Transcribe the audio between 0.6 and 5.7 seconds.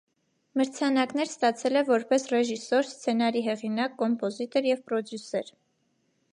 Մրցանակներ ստացել է որպես ռեժիսոր, սցենարի հեղինակ, կոմպոզիտոր և պրոդյուսեր։